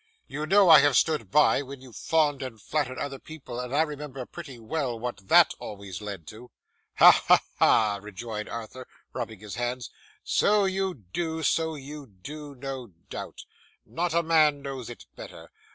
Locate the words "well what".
4.57-5.27